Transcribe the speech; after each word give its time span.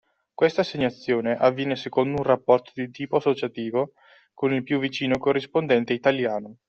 Questa 0.33 0.61
assegnazione 0.61 1.35
avviene 1.37 1.75
secondo 1.75 2.17
un 2.19 2.23
rapporto 2.25 2.71
di 2.73 2.89
tipo 2.89 3.17
associativo 3.17 3.93
con 4.33 4.51
il 4.51 4.63
più 4.63 4.79
vicino 4.79 5.19
corrispondente 5.19 5.93
italiano. 5.93 6.57